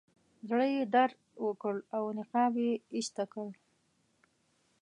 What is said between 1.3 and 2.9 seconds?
وکړ او نقاب یې